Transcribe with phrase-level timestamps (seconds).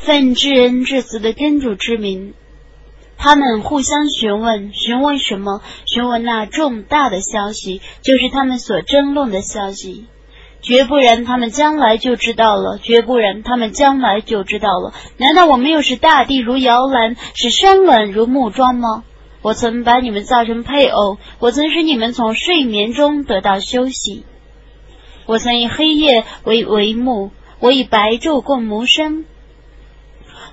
[0.00, 2.32] 奉至恩至慈的真主之名。
[3.18, 5.60] 他们互相询问，询问什么？
[5.84, 10.06] 询问那重大的消息，就是他们所争论的消息。
[10.62, 14.94] 绝不然，他们将来就知道了；绝不然，他们将来就知道了。
[15.18, 19.04] 难道我们又使大地如摇篮，使山峦如木桩吗？
[19.42, 24.24] 我曾把你们造成配偶，我曾使你们从睡眠中得到休息。
[25.26, 29.26] 我曾以黑夜为帷幕，我以白昼共谋生。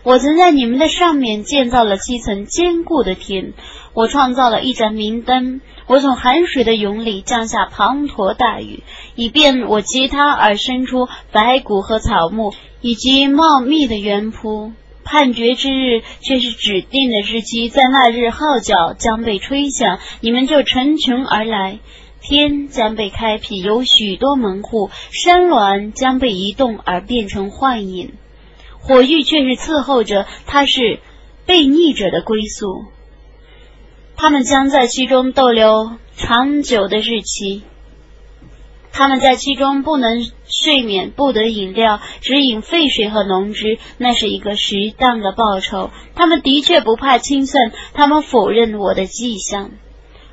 [0.04, 3.54] 我曾在你们的上面建造了七层坚固的天，
[3.94, 8.84] 我创造了一盏明灯，我从寒水的涌里降下滂沱大雨，
[9.16, 14.72] 以便我接它而生出白骨和草木，以及茂密的原圃。
[15.04, 21.80] 判决之日却是指定的日期，在那日号角将被吹响，你们就成群而来，
[22.22, 28.14] 天将被开辟，有许多门户，山峦将被移动而变成幻影。
[28.82, 31.00] 火狱却是伺候着，他是
[31.46, 32.86] 被逆者的归宿。
[34.16, 37.64] 他们将在其中逗留长久的日期。
[38.92, 43.78] 他们在其中不能睡眠，不得饮料，只饮沸水和浓汁。
[44.00, 45.92] 那是一个适当的报酬。
[46.16, 49.70] 他们的确不怕清算，他们否认我的迹象。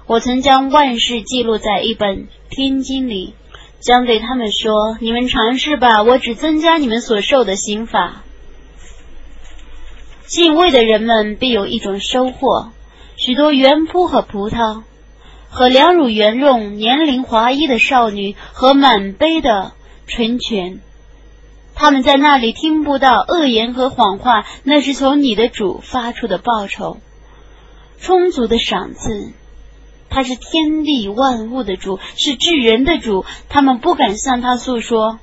[0.07, 3.35] 我曾将万事记录在一本天经里，
[3.81, 8.23] 将对他们说：“你们尝试吧，我只增加你们所受的刑罚。”
[10.35, 12.73] 敬畏的人们必有一种收获：
[13.17, 14.83] 许多原铺和葡萄，
[15.49, 19.75] 和两乳圆润、年龄华衣的少女，和满杯的
[20.09, 20.81] 纯泉。
[21.77, 26.97] 他们在那里听不到恶言和谎话，那是从你的主发出的报酬，
[28.01, 29.31] 充足的赏赐。
[30.11, 33.25] 他是天地万物的主，是治人的主。
[33.49, 35.21] 他们不敢向他诉说，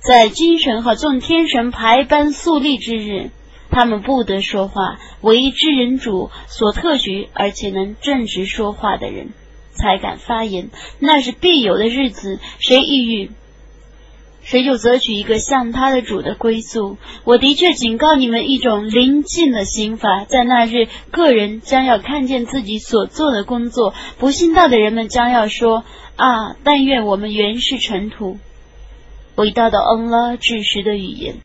[0.00, 3.32] 在精神和众天神排班肃立之日。
[3.70, 9.28] 他们不得说话，唯一知人主所特许，而且能正直说话的人
[9.72, 10.70] 才敢发言。
[10.98, 13.30] 那是必有的日子，谁抑郁，
[14.42, 16.96] 谁就择取一个像他的主的归宿。
[17.24, 23.94] 我的确警告你们一种临近的刑罚，在那日，个人将要看见自己所做的工作。
[24.18, 25.84] 不信道的人们将要说
[26.16, 28.38] ：“啊，但愿我们原是尘土。”
[29.36, 31.36] 伟大的恩拉至实的语言。